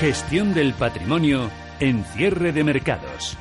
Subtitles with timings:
[0.00, 3.36] Gestión del patrimonio en cierre de mercados.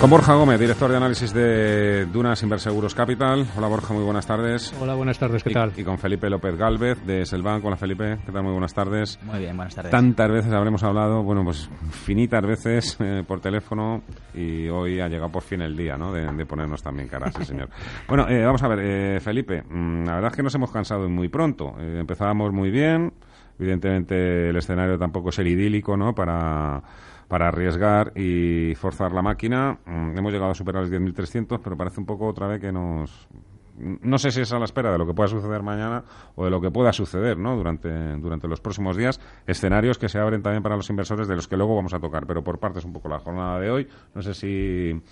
[0.00, 3.46] Con Borja Gómez, director de análisis de Dunas Inverseguros Capital.
[3.56, 4.74] Hola Borja, muy buenas tardes.
[4.80, 5.72] Hola, buenas tardes, ¿qué tal?
[5.76, 7.68] Y, con Felipe López Galvez de Selbanco.
[7.68, 8.42] Hola Felipe, ¿qué tal?
[8.42, 9.20] Muy buenas tardes.
[9.22, 9.92] Muy bien, buenas tardes.
[9.92, 14.02] Tantas veces habremos hablado, bueno, pues finitas veces eh, por teléfono
[14.34, 16.12] y hoy ha llegado por fin el día, ¿no?
[16.12, 17.68] De, ponernos también caras, sí señor.
[18.08, 21.08] bueno, eh, vamos a ver, eh, Felipe, mm, la verdad es que nos hemos cansado
[21.08, 21.76] muy pronto.
[21.78, 23.12] empezábamos muy bien
[23.60, 26.14] Evidentemente el escenario tampoco es el idílico, ¿no?
[26.14, 26.82] Para,
[27.28, 29.78] para arriesgar y forzar la máquina.
[29.84, 33.28] Mm, hemos llegado a superar los 10.300, pero parece un poco otra vez que nos...
[33.76, 36.02] No sé si es a la espera de lo que pueda suceder mañana
[36.36, 37.54] o de lo que pueda suceder ¿no?
[37.54, 39.20] durante, durante los próximos días.
[39.46, 42.26] Escenarios que se abren también para los inversores de los que luego vamos a tocar.
[42.26, 43.88] Pero por parte es un poco la jornada de hoy.
[44.14, 45.02] No sé si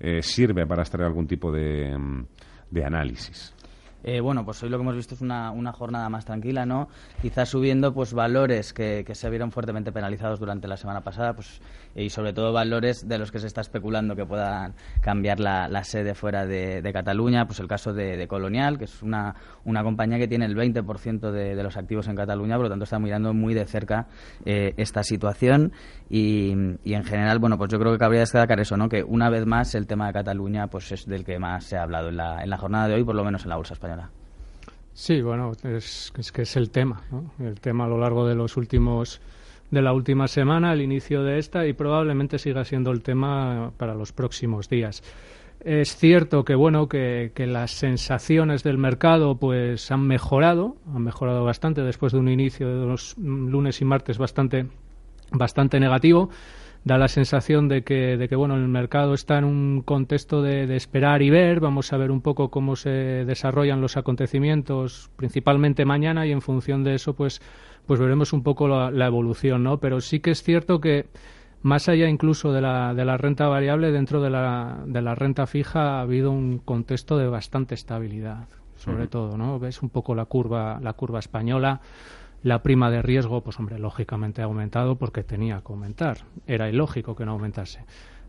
[0.00, 1.94] eh, sirve para extraer algún tipo de,
[2.70, 3.53] de análisis.
[4.04, 6.88] Eh, bueno, pues hoy lo que hemos visto es una, una, jornada más tranquila, ¿no?
[7.22, 11.60] Quizás subiendo pues valores que, que, se vieron fuertemente penalizados durante la semana pasada, pues
[11.94, 15.84] y sobre todo valores de los que se está especulando que puedan cambiar la, la
[15.84, 20.28] sede fuera de, Cataluña, pues el caso de, Colonial, que es una, una, compañía que
[20.28, 23.54] tiene el 20% de, de, los activos en Cataluña, por lo tanto está mirando muy
[23.54, 24.06] de cerca
[24.44, 25.72] eh, esta situación
[26.08, 28.88] y, y, en general, bueno, pues yo creo que cabría destacar eso, ¿no?
[28.88, 31.82] Que una vez más el tema de Cataluña pues es del que más se ha
[31.82, 33.93] hablado en la, en la jornada de hoy, por lo menos en la bolsa española.
[34.94, 37.32] Sí, bueno, es, que es el tema, ¿no?
[37.44, 39.20] El tema a lo largo de los últimos
[39.70, 43.94] de la última semana, el inicio de esta y probablemente siga siendo el tema para
[43.94, 45.02] los próximos días.
[45.64, 51.82] Es cierto que bueno que, las sensaciones del mercado pues han mejorado, han mejorado bastante
[51.82, 54.66] después de un inicio de los lunes y martes bastante
[55.32, 56.30] bastante negativo.
[56.84, 60.66] Da la sensación de que, de que bueno el mercado está en un contexto de,
[60.66, 61.60] de esperar y ver.
[61.60, 66.84] Vamos a ver un poco cómo se desarrollan los acontecimientos, principalmente mañana y en función
[66.84, 67.40] de eso pues
[67.86, 69.78] pues veremos un poco la, evolución, ¿no?
[69.78, 71.06] Pero sí que es cierto que
[71.62, 75.46] más allá incluso de la, de la renta variable, dentro de la, de la renta
[75.46, 79.58] fija ha habido un contexto de bastante estabilidad, sobre todo, ¿no?
[79.58, 81.80] Ves un poco la curva, la curva española.
[82.44, 86.18] La prima de riesgo, pues hombre, lógicamente ha aumentado porque tenía que aumentar.
[86.46, 87.86] Era ilógico que no aumentase.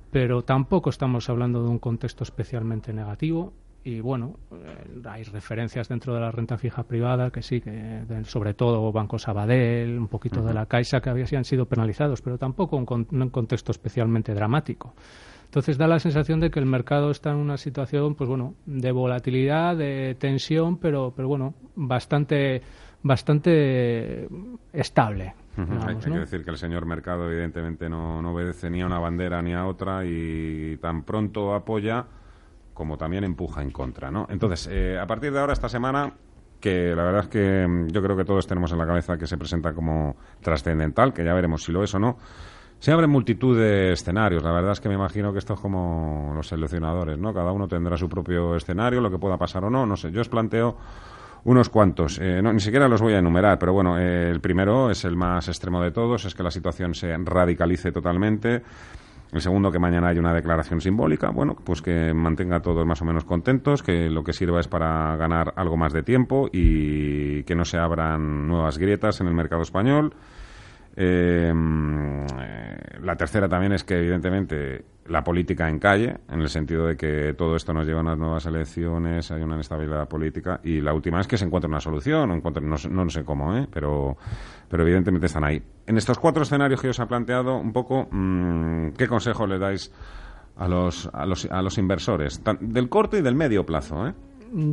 [0.09, 3.52] Pero tampoco estamos hablando de un contexto especialmente negativo
[3.84, 8.54] y bueno, eh, hay referencias dentro de la renta fija privada que sí, que sobre
[8.54, 13.22] todo Banco Sabadell, un poquito de la Caixa que habían sido penalizados, pero tampoco en
[13.22, 14.96] un contexto especialmente dramático.
[15.44, 18.92] Entonces da la sensación de que el mercado está en una situación, pues bueno, de
[18.92, 22.62] volatilidad, de tensión, pero, pero bueno, bastante,
[23.06, 24.28] bastante
[24.74, 25.36] estable.
[25.58, 29.44] hay, que decir que el señor mercado evidentemente no, no obedece ni a una bandera
[29.44, 32.06] ni a otra y tan pronto apoya
[32.74, 34.28] como también empuja en contra, ¿no?
[34.30, 36.14] Entonces, eh, a partir de ahora, esta semana,
[36.60, 39.28] que la verdad es que mm, yo creo que todos tenemos en la cabeza que
[39.28, 42.18] se presenta como trascendental, que ya veremos si lo es o no,
[42.80, 44.44] se abren multitud de escenarios.
[44.44, 47.34] La verdad es que me imagino que esto es como los seleccionadores, ¿no?
[47.34, 50.12] Cada uno tendrá su propio escenario, lo que pueda pasar o no, no sé.
[50.12, 50.76] Yo os planteo
[51.45, 52.19] unos cuantos.
[52.22, 55.16] Eh, no, ni siquiera los voy a enumerar, pero bueno, eh, el primero es el
[55.16, 58.61] más extremo de todos, es que la situación se radicalice totalmente
[59.31, 63.01] el segundo, que mañana hay una declaración simbólica, bueno, pues que mantenga a todos más
[63.01, 67.44] o menos contentos, que lo que sirva es para ganar algo más de tiempo y
[67.44, 70.13] que no se abran nuevas grietas en el mercado español.
[70.95, 71.53] Eh,
[73.01, 77.33] la tercera también es que, evidentemente, la política en calle, en el sentido de que
[77.38, 80.59] todo esto nos lleva a unas nuevas elecciones, hay una inestabilidad política.
[80.63, 83.68] Y la última es que se encuentre una solución, no, no, no sé cómo, ¿eh?
[83.71, 84.18] pero,
[84.68, 85.62] pero evidentemente están ahí.
[85.86, 89.91] En estos cuatro escenarios que os ha planteado, un poco, mm, ¿qué consejo le dais
[90.57, 92.41] a los, a los, a los inversores?
[92.62, 94.13] del corto y del medio plazo, ¿eh?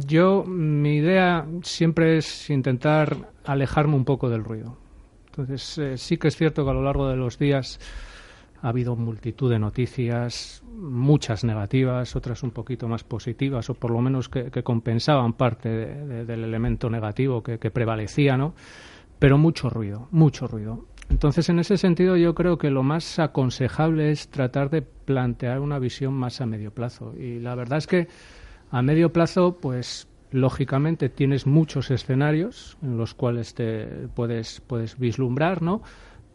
[0.07, 4.82] Yo, mi idea siempre es intentar alejarme un poco del ruido.
[5.33, 7.81] Entonces, eh, sí que es cierto que a lo largo de los días
[8.61, 14.03] ha habido multitud de noticias, muchas negativas, otras un poquito más positivas, o por lo
[14.03, 18.55] menos que, compensaban parte del elemento negativo que, que, prevalecía, ¿no?
[19.19, 20.85] Pero mucho ruido, mucho ruido.
[21.09, 25.79] Entonces, en ese sentido, yo creo que lo más aconsejable es tratar de plantear una
[25.79, 27.15] visión más a medio plazo.
[27.19, 28.07] Y la verdad es que
[28.71, 35.63] a medio plazo, pues lógicamente tienes muchos escenarios en los cuales te puedes, puedes vislumbrar,
[35.63, 35.83] ¿no?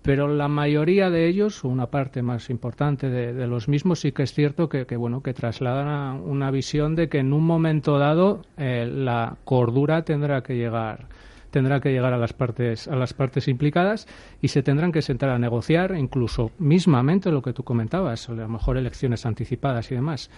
[0.07, 4.23] pero la mayoría de ellos, o una parte más importante de, los mismos, sí que
[4.23, 8.89] es cierto que, bueno que trasladan una visión de que en un momento dado eh,
[8.89, 11.07] la cordura tendrá que llegar
[11.51, 14.07] tendrá que llegar a las partes a las partes implicadas
[14.41, 18.47] y se tendrán que sentar a negociar incluso mismamente lo que tú comentabas a lo
[18.47, 20.29] mejor elecciones anticipadas y demás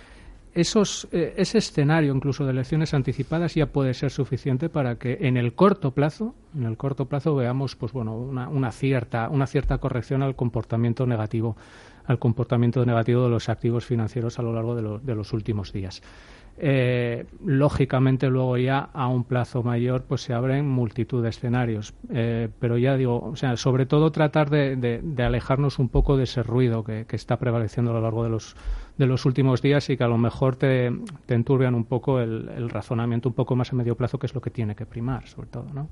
[0.53, 5.37] esos, eh, ese escenario incluso de elecciones anticipadas ya puede ser suficiente para que en
[5.37, 9.77] el corto plazo, en el corto plazo veamos pues bueno una, una cierta una cierta
[9.77, 11.55] corrección al comportamiento negativo
[12.05, 16.01] al comportamiento negativo de los activos financieros a lo largo de, de los últimos días.
[16.61, 21.93] Eh, lógicamente luego ya a un plazo mayor pues se abren multitud de escenarios.
[22.09, 26.43] Eh, pero ya digo o sea sobre todo tratar de, alejarnos un poco de ese
[26.43, 28.55] ruido que, está prevaleciendo a lo largo de los
[28.97, 30.91] de los últimos días y que a lo mejor te,
[31.29, 34.49] enturbian un poco el razonamiento un poco más a medio plazo que es lo que
[34.49, 35.87] tiene que primar sobre todo no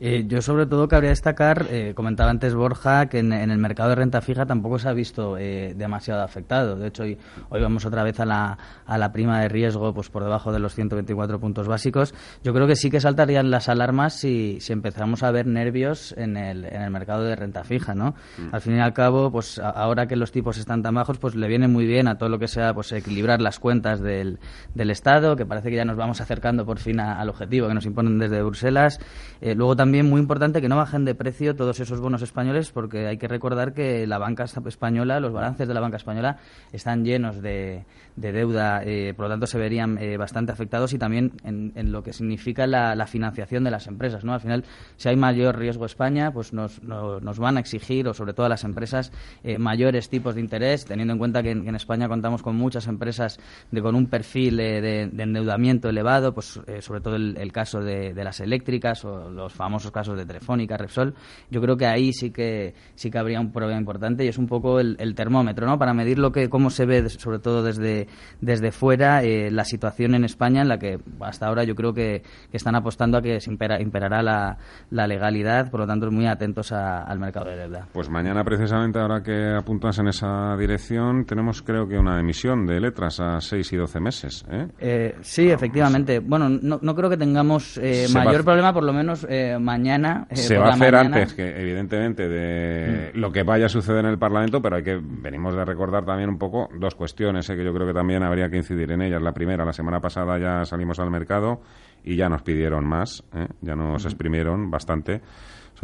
[0.00, 3.96] eh, yo sobre todo cabría destacar, eh, comentaba antes Borja, que en, el mercado de
[3.96, 6.76] renta fija tampoco se ha visto eh, demasiado afectado.
[6.76, 7.18] De hecho, hoy,
[7.50, 10.58] hoy vamos otra vez a la, a la prima de riesgo pues por debajo de
[10.58, 12.14] los 124 puntos básicos.
[12.42, 16.36] Yo creo que sí que saltarían las alarmas si, si empezamos a ver nervios en
[16.36, 17.94] el, en el mercado de renta fija.
[17.94, 18.14] ¿no?
[18.38, 18.54] Mm.
[18.54, 21.48] Al fin y al cabo, pues ahora que los tipos están tan bajos, pues le
[21.48, 24.38] viene muy bien a todo lo que sea pues equilibrar las cuentas del,
[24.74, 27.86] del Estado, que parece que ya nos vamos acercando por fin al objetivo que nos
[27.86, 28.98] imponen desde Bruselas.
[29.40, 33.06] Eh, luego también muy importante que no bajen de precio todos esos bonos españoles porque
[33.06, 36.38] hay que recordar que la banca española, los balances de la banca española
[36.72, 37.84] están llenos de,
[38.16, 42.12] deuda, eh, por lo tanto se verían eh, bastante afectados y también en, lo que
[42.12, 44.24] significa la, financiación de las empresas.
[44.24, 44.32] ¿no?
[44.32, 44.64] Al final,
[44.96, 48.48] si hay mayor riesgo España, pues nos, nos van a exigir, o sobre todo a
[48.48, 49.12] las empresas,
[49.58, 53.38] mayores tipos de interés, teniendo en cuenta que en, España contamos con muchas empresas
[53.70, 58.40] de, con un perfil de, endeudamiento elevado, pues sobre todo el, el caso de, las
[58.40, 61.14] eléctricas los famosos casos de Telefónica, Repsol,
[61.50, 64.46] yo creo que ahí sí que sí que habría un problema importante y es un
[64.46, 65.78] poco el, termómetro, ¿no?
[65.78, 68.08] Para medir lo que cómo se ve, sobre todo desde
[68.40, 72.22] desde fuera, eh, la situación en España en la que hasta ahora yo creo que,
[72.52, 74.56] están apostando a que se imperará la,
[74.90, 77.88] la, legalidad, por lo tanto muy atentos al mercado de deuda.
[77.92, 82.80] Pues mañana precisamente, ahora que apuntas en esa dirección, tenemos creo que una emisión de
[82.80, 84.44] letras a 6 y 12 meses.
[84.50, 84.68] ¿eh?
[84.78, 86.20] Eh, sí, efectivamente.
[86.20, 87.80] Bueno, no, no creo que tengamos
[88.14, 90.26] mayor problema, por lo menos eh, mañana.
[90.30, 93.18] Eh, se va a hacer antes, que evidentemente, de mm.
[93.18, 96.28] lo que vaya a suceder en el Parlamento, pero hay que venimos de recordar también
[96.30, 99.20] un poco dos cuestiones eh, que yo creo que también habría que incidir en ellas.
[99.20, 101.60] La primera, la semana pasada ya salimos al mercado
[102.02, 103.24] y ya nos pidieron más,
[103.60, 105.22] ya nos exprimieron bastante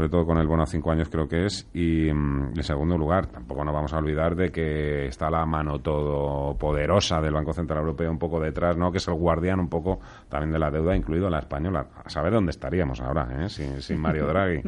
[0.00, 1.68] sobre todo con el bono a cinco años creo que es.
[1.74, 5.78] Y mm, en segundo lugar, tampoco nos vamos a olvidar de que está la mano
[5.78, 8.90] todopoderosa del Banco Central Europeo un poco detrás, ¿no?
[8.90, 10.00] que es el guardián un poco
[10.30, 11.86] también de la deuda, incluido la española.
[12.02, 13.50] A saber dónde estaríamos ahora, ¿eh?
[13.50, 14.62] sin, Mario Draghi.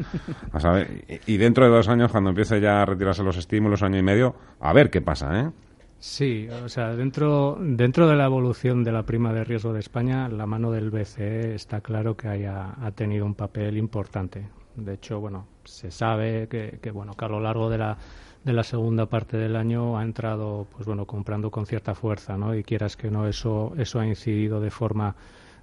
[0.51, 3.97] A saber, y, dentro de dos años, cuando empiece ya a retirarse los estímulos, año
[3.97, 5.49] y medio, a ver qué pasa, ¿eh?
[5.97, 10.27] Sí, o sea, dentro, dentro de la evolución de la prima de riesgo de España,
[10.29, 14.49] la mano del BCE está claro que haya, ha tenido un papel importante.
[14.75, 17.97] De hecho, bueno, se sabe que, que, bueno, que a lo largo de la,
[18.43, 22.55] de la segunda parte del año ha entrado, pues bueno, comprando con cierta fuerza, ¿no?
[22.55, 25.15] Y quieras que no, eso, eso ha incidido de forma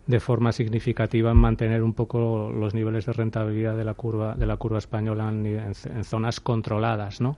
[0.06, 4.46] de forma significativa en mantener un poco los niveles de rentabilidad de la curva de
[4.46, 7.36] la curva española en, en zonas controladas, ¿no?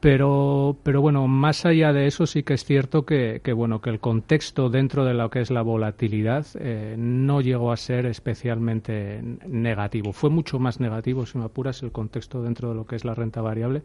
[0.00, 3.90] Pero, pero bueno, más allá de eso sí que es cierto que, que bueno que
[3.90, 9.20] el contexto dentro de lo que es la volatilidad eh, no llegó a ser especialmente
[9.46, 10.12] negativo.
[10.12, 13.14] Fue mucho más negativo, si me apuras, el contexto dentro de lo que es la
[13.14, 13.82] renta variable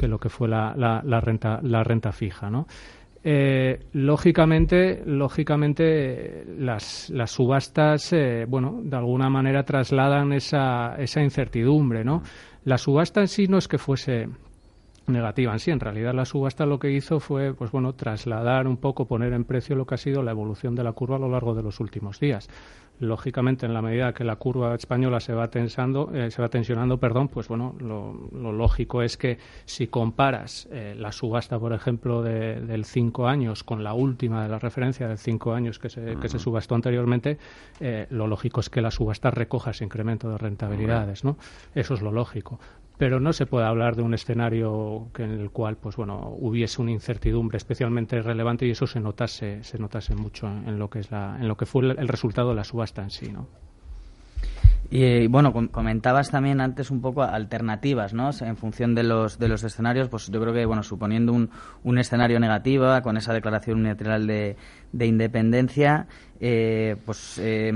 [0.00, 2.66] que lo que fue la, la, renta la renta fija, ¿no?
[3.22, 12.02] Eh, lógicamente, lógicamente las, las subastas, eh, bueno, de alguna manera trasladan esa, esa incertidumbre,
[12.02, 12.22] ¿no?
[12.64, 14.26] La subasta en sí no es que fuese
[15.06, 15.70] negativa en sí.
[15.70, 19.44] En realidad la subasta lo que hizo fue, pues bueno, trasladar un poco, poner en
[19.44, 21.80] precio lo que ha sido la evolución de la curva a lo largo de los
[21.80, 22.48] últimos días.
[23.00, 26.98] Lógicamente, en la medida que la curva española se va tensando, eh, se va tensionando,
[26.98, 32.60] perdón, pues bueno, lo, lógico es que si comparas eh, la subasta, por ejemplo, de,
[32.60, 36.28] del cinco años con la última de la referencia de cinco años que se, que
[36.28, 37.38] se subastó anteriormente,
[37.80, 41.38] eh, lo lógico es que la subasta recoja ese incremento de rentabilidades, ¿no?
[41.74, 42.60] Eso es lo lógico
[43.00, 46.82] pero no se puede hablar de un escenario que en el cual pues bueno hubiese
[46.82, 51.10] una incertidumbre especialmente relevante y eso se notase se notase mucho en lo que es
[51.10, 53.48] la, en lo que fue el resultado de la subasta en sí no
[54.92, 58.30] y bueno, comentabas también antes un poco alternativas, ¿no?
[58.40, 61.48] En función de los, de los escenarios, pues yo creo que, bueno, suponiendo un,
[61.84, 64.56] un escenario negativo, con esa declaración unilateral de,
[64.92, 66.06] de independencia
[66.42, 67.70] eh, pues eh,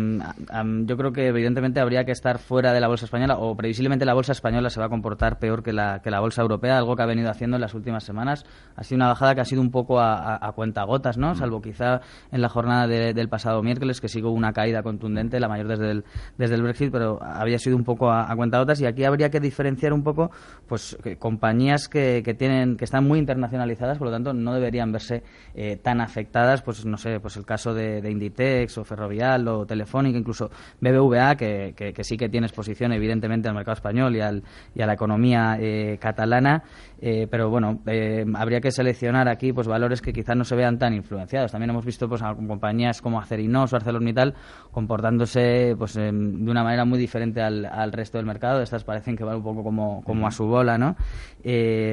[0.86, 4.14] yo creo que evidentemente habría que estar fuera de la bolsa española o previsiblemente la
[4.14, 7.02] bolsa española se va a comportar peor que la, que la bolsa europea, algo que
[7.02, 8.46] ha venido haciendo en las últimas semanas.
[8.74, 11.34] Ha sido una bajada que ha sido un poco a, a, cuentagotas, ¿no?
[11.34, 12.00] Salvo quizá
[12.32, 16.04] en la jornada del pasado miércoles, que sigo una caída contundente, la mayor desde el,
[16.38, 19.40] desde el Brexit, pero había sido un poco a, a cuentagotas y aquí habría que
[19.40, 20.30] diferenciar un poco
[20.66, 25.22] pues compañías que, que, tienen que están muy internacionalizadas, por lo tanto no deberían verse
[25.54, 29.66] eh, tan afectadas, pues no sé, pues el caso de, de Inditex o Ferrovial o
[29.66, 34.42] Telefónica, incluso BBVA, que, que, sí que tiene exposición evidentemente al mercado español y, al,
[34.74, 36.62] y a la economía eh, catalana,
[37.00, 40.78] eh, pero bueno, eh, habría que seleccionar aquí pues valores que quizás no se vean
[40.78, 41.52] tan influenciados.
[41.52, 44.34] También hemos visto pues compañías como Acerinos o ArcelorMittal
[44.70, 48.62] comportándose pues de una manera muy diferente al, al, resto del mercado.
[48.62, 50.96] Estas parecen que van un poco como, como a su bola, ¿no?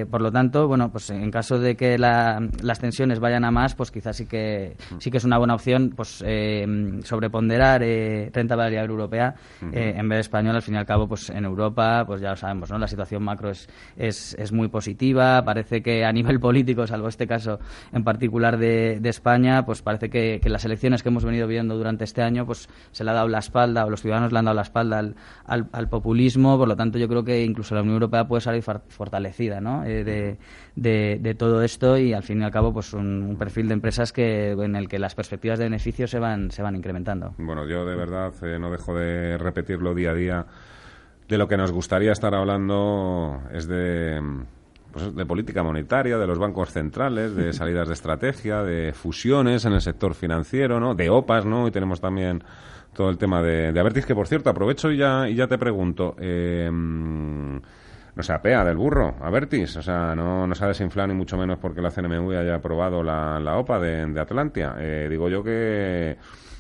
[0.10, 3.92] por lo tanto, bueno, pues en caso de que las tensiones vayan a más, pues
[3.92, 6.64] quizás sí que sí que es una buena opción, pues eh,
[7.04, 9.34] sobreponderar eh, renta variable europea
[9.74, 12.30] eh, en vez de español, al fin y al cabo, pues en Europa, pues ya
[12.30, 12.78] lo sabemos, ¿no?
[12.78, 13.68] La situación macro es,
[13.98, 15.44] es, es muy positiva.
[15.44, 17.60] Parece que a nivel político, salvo este caso
[17.92, 21.76] en particular de, de España, pues parece que, que, las elecciones que hemos venido viendo
[21.76, 24.46] durante este año, pues se le ha dado la espalda, o los ciudadanos le han
[24.46, 25.16] dado la espalda al,
[25.46, 26.60] al, al populismo.
[26.60, 29.84] Por lo tanto, yo creo que incluso la Unión Europea puede salir fortalecida, ¿no?
[29.84, 30.38] Eh, de,
[30.76, 33.74] de, de, todo esto y al fin y al cabo, pues un, un perfil de
[33.74, 37.34] empresas que en el que las perspectivas de beneficio se van se van incrementando.
[37.38, 40.46] Bueno, yo de verdad eh, no dejo de repetirlo día a día.
[41.30, 44.22] De lo que nos gustaría estar hablando es de,
[44.92, 49.72] pues, de política monetaria, de los bancos centrales, de salidas de estrategia, de fusiones en
[49.72, 50.94] el sector financiero, ¿no?
[50.94, 51.70] De OPAs, ¿no?
[51.70, 52.44] Y tenemos también
[52.94, 55.58] todo el tema de, de Avertis, que por cierto, aprovecho y ya, y ya te
[55.58, 56.18] pregunto.
[56.20, 56.70] Eh,
[58.16, 59.76] no se apea del burro, Avertis.
[59.78, 63.04] O sea, no, no se ha desinflado ni mucho menos porque la CNMV haya aprobado
[63.04, 64.76] la, la OPA de, de Atlantia.
[64.80, 66.18] Eh, digo yo que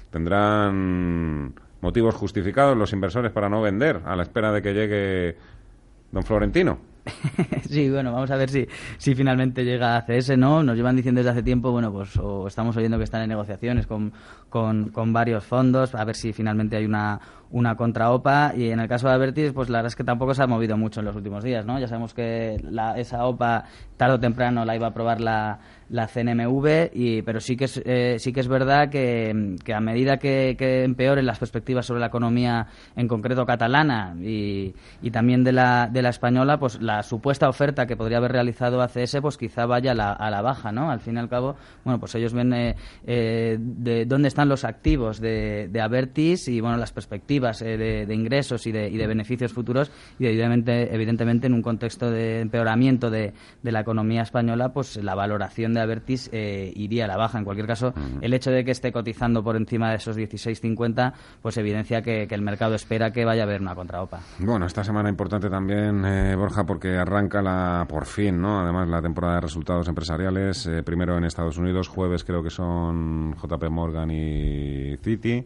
[0.10, 5.38] tendrán motivos justificados los inversores para no vender a la espera de que llegue
[6.12, 6.91] don Florentino.
[7.70, 8.68] sí, bueno, vamos a ver si,
[8.98, 10.64] si finalmente llega a CS, ¿no?
[10.64, 13.88] Nos llevan diciendo desde hace tiempo, bueno, pues o estamos oyendo que están en negociaciones
[13.88, 14.14] con,
[14.50, 17.20] con, con varios fondos, a ver si finalmente hay una,
[17.52, 20.34] una contra OPA y en el caso de Avertis pues la verdad es que tampoco
[20.34, 23.66] se ha movido mucho en los últimos días no ya sabemos que la, esa OPA
[23.98, 25.60] tarde o temprano la iba a aprobar la,
[25.92, 29.80] la CNMV y pero sí que es eh, sí que es verdad que, que a
[29.80, 35.44] medida que, que, empeoren las perspectivas sobre la economía en concreto catalana y, y también
[35.44, 39.38] de la, de la española pues la supuesta oferta que podría haber realizado ACS pues
[39.38, 42.16] quizá vaya a la, a la baja no al fin y al cabo bueno pues
[42.16, 46.92] ellos ven eh, eh, de dónde están los activos de, de Avertis y bueno las
[46.92, 51.62] perspectivas eh, de, ingresos y de, y de, beneficios futuros y evidentemente, evidentemente en un
[51.62, 53.34] contexto de empeoramiento de,
[53.64, 57.38] la economía española, pues la valoración de Avertis eh, iría a la baja.
[57.38, 61.58] En cualquier caso, el hecho de que esté cotizando por encima de esos 16.50, pues
[61.58, 64.22] evidencia que, el mercado espera que vaya a haber una contraopa.
[64.40, 68.62] Bueno, esta semana importante también, eh, Borja, porque arranca la, por fin, ¿no?
[68.62, 73.70] Además, la temporada de resultados empresariales, primero en Estados Unidos, jueves creo que son JP
[73.70, 75.46] Morgan y Citi.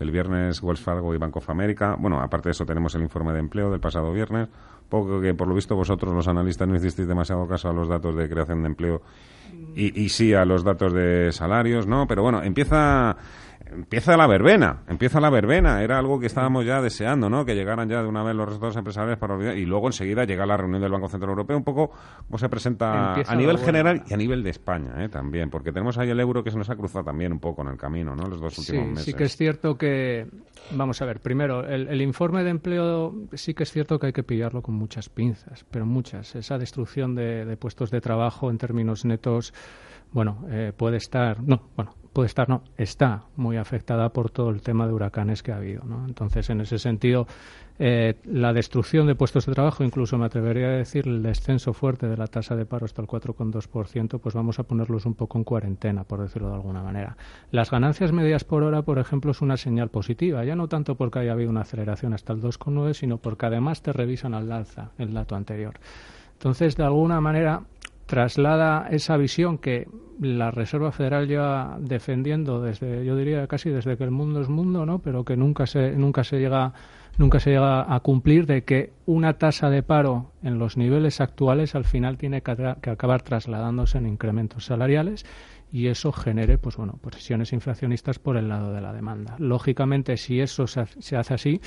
[0.00, 1.96] El viernes Wells Fargo y Bank of America.
[1.98, 4.48] Bueno, aparte de eso tenemos el informe de empleo del pasado viernes.
[4.88, 8.14] Poco que por lo visto vosotros los analistas no hicisteis demasiado caso a los datos
[8.16, 9.02] de creación de empleo
[9.74, 12.06] y, y sí a los datos de salarios, ¿no?
[12.06, 13.16] Pero bueno, empieza
[13.72, 17.44] empieza la verbena, empieza la verbena, era algo que estábamos ya deseando, ¿no?
[17.44, 20.46] Que llegaran ya de una vez los resultados empresariales para olvidar y luego enseguida llega
[20.46, 21.90] la reunión del Banco Central Europeo, un poco
[22.26, 25.08] cómo se presenta a nivel general y a nivel de España, ¿eh?
[25.08, 27.68] También, porque tenemos ahí el euro que se nos ha cruzado también un poco en
[27.68, 28.26] el camino, ¿no?
[28.28, 29.04] Los dos últimos meses.
[29.04, 30.26] Sí que es cierto que,
[30.70, 34.22] vamos a ver, primero, el, informe de empleo sí que es cierto que hay que
[34.22, 36.34] pillarlo con muchas pinzas, pero muchas.
[36.34, 39.52] Esa destrucción de, de puestos de trabajo en términos netos
[40.12, 44.60] bueno, eh, puede estar, no, bueno, puede estar, no, está muy afectada por todo el
[44.60, 45.84] tema de huracanes que ha habido.
[45.84, 46.04] ¿no?
[46.06, 47.26] Entonces, en ese sentido,
[47.78, 52.06] eh, la destrucción de puestos de trabajo, incluso me atrevería a decir el descenso fuerte
[52.06, 55.44] de la tasa de paro hasta el 4,2%, pues vamos a ponerlos un poco en
[55.44, 57.16] cuarentena, por decirlo de alguna manera.
[57.50, 61.20] Las ganancias medias por hora, por ejemplo, es una señal positiva, ya no tanto porque
[61.20, 65.14] haya habido una aceleración hasta el 2,9, sino porque además te revisan al alza el
[65.14, 65.74] dato anterior.
[66.34, 67.62] Entonces, de alguna manera,
[68.12, 69.88] traslada esa visión que
[70.20, 74.84] la Reserva Federal lleva defendiendo desde, yo diría casi desde que el mundo es mundo,
[74.84, 74.98] ¿no?
[74.98, 76.74] Pero que nunca se, nunca se llega,
[77.16, 81.74] nunca se llega a cumplir de que una tasa de paro en los niveles actuales
[81.74, 82.50] al final tiene que,
[82.90, 85.24] acabar trasladándose en incrementos salariales
[85.72, 89.36] y eso genere, pues bueno, presiones inflacionistas por el lado de la demanda.
[89.38, 91.62] Lógicamente, si eso se hace así,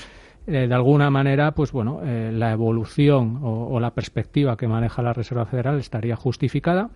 [0.48, 5.14] eh, de alguna manera, pues bueno, eh, la evolución o, la perspectiva que maneja la
[5.14, 6.90] Reserva Federal estaría justificada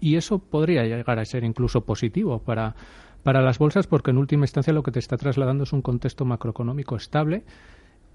[0.00, 2.74] y eso podría llegar a ser incluso positivo para,
[3.22, 6.24] para las bolsas porque en última instancia lo que te está trasladando es un contexto
[6.24, 7.44] macroeconómico estable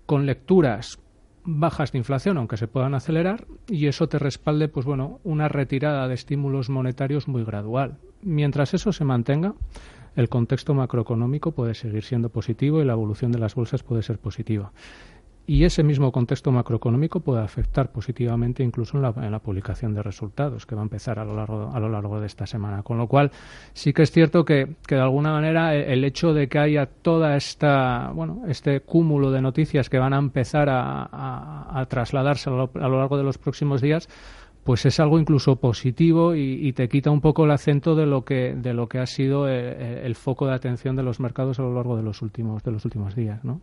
[0.06, 1.00] con lecturas
[1.46, 6.08] bajas de inflación, aunque se puedan acelerar, y eso te respalde, pues bueno, una retirada
[6.08, 7.98] de estímulos monetarios muy gradual.
[8.22, 9.54] Mientras eso se mantenga,
[10.16, 14.20] el contexto macroeconómico puede seguir siendo positivo y la evolución de las bolsas puede ser
[14.20, 14.72] positiva.
[15.46, 20.74] Y ese mismo contexto macroeconómico puede afectar positivamente incluso en la, publicación de resultados que
[20.74, 22.82] va a empezar a lo largo a lo largo de esta semana.
[22.82, 23.30] Con lo cual
[23.74, 27.36] sí que es cierto que, de alguna manera e, el, hecho de que haya toda
[27.36, 33.18] esta bueno este cúmulo de noticias que van a empezar a, trasladarse a lo, largo
[33.18, 34.08] de los próximos días
[34.64, 38.56] pues es algo incluso positivo y, te quita un poco el acento de lo que
[38.56, 41.64] de lo que ha sido el, eh, el foco de atención de los mercados a
[41.64, 43.62] lo largo de los últimos de los últimos días ¿no?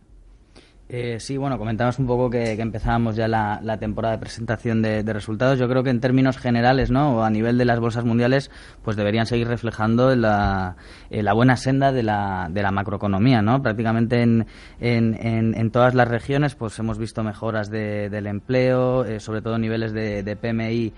[0.93, 5.57] Eh, sí, bueno, comentabas un poco que, empezábamos ya la, temporada de presentación de, resultados.
[5.57, 7.15] Yo creo que en términos generales, ¿no?
[7.15, 8.51] O a nivel de las bolsas mundiales,
[8.83, 10.75] pues deberían seguir reflejando la,
[11.09, 13.61] eh, la buena senda de la, de la macroeconomía, ¿no?
[13.61, 14.47] Prácticamente en,
[14.81, 15.15] en,
[15.55, 20.23] en, todas las regiones, pues hemos visto mejoras del empleo, eh, sobre todo niveles de,
[20.23, 20.93] de PMI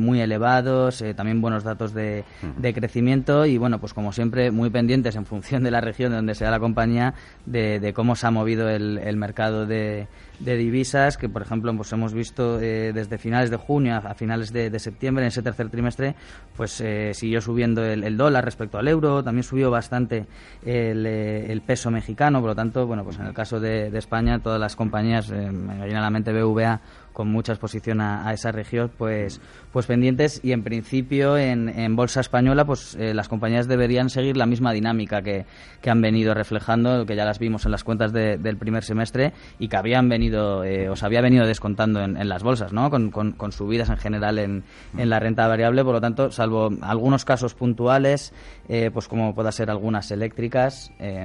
[0.00, 2.24] muy elevados, también buenos datos de,
[2.56, 6.16] de, crecimiento y, bueno, pues como siempre, muy pendientes en función de la región de
[6.16, 11.18] donde sea la compañía de, de cómo se ha movido el mercado mercado de, divisas
[11.18, 15.24] que, por ejemplo, pues hemos visto eh, desde finales de junio a, finales de, septiembre,
[15.24, 16.14] en ese tercer trimestre,
[16.56, 20.24] pues eh, siguió subiendo el, dólar respecto al euro, también subió bastante
[20.64, 24.38] el, eh, el, peso mexicano, por lo tanto, bueno, pues en el caso de, España,
[24.38, 26.80] todas las compañías, me viene a la mente BVA,
[27.16, 29.40] con mucha exposición a, esa región, pues,
[29.72, 34.44] pues pendientes y en principio en, en bolsa española, pues las compañías deberían seguir la
[34.44, 35.46] misma dinámica que,
[35.80, 39.68] que, han venido reflejando, que ya las vimos en las cuentas del primer semestre y
[39.68, 42.90] que habían venido eh, os había venido descontando en, las bolsas, ¿no?
[42.90, 48.34] Con, subidas en general en, la renta variable, por lo tanto, salvo algunos casos puntuales,
[48.68, 50.92] eh, pues como pueda ser algunas eléctricas.
[50.98, 51.24] Eh,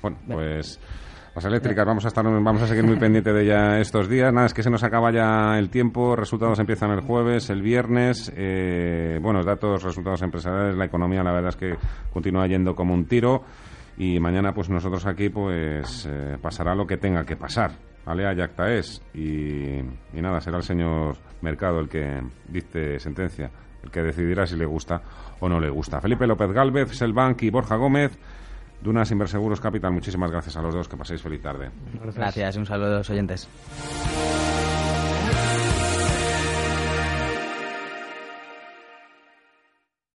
[0.00, 0.80] bueno, pues
[1.36, 4.46] las eléctricas vamos a estar vamos a seguir muy pendiente de ella estos días nada
[4.46, 8.32] es que se nos acaba ya el tiempo resultados empiezan el jueves el viernes
[9.20, 11.76] buenos datos resultados empresariales la economía la verdad es que
[12.12, 13.42] continúa yendo como un tiro
[13.98, 16.08] y mañana pues nosotros aquí pues
[16.40, 17.72] pasará lo que tenga que pasar
[18.06, 19.02] Alea Yacta es.
[19.14, 19.82] Y,
[20.14, 23.50] nada, será el señor Mercado el que dicte sentencia,
[23.82, 25.02] el que decidirá si le gusta
[25.40, 26.00] o no le gusta.
[26.00, 28.16] Felipe López Galvez, Selbank y Borja Gómez.
[28.80, 31.70] Dunas Inverseguros Capital, muchísimas gracias a los dos, que paséis feliz tarde.
[31.94, 33.48] Gracias, gracias un saludo a los oyentes.